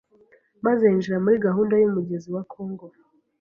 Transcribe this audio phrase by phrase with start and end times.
[0.65, 2.85] maze yinjira muri gahunda y’umugezi wa Congo.